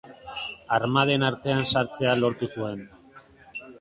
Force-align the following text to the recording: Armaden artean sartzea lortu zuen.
Armaden 0.77 1.27
artean 1.29 1.61
sartzea 1.75 2.17
lortu 2.23 2.51
zuen. 2.59 2.83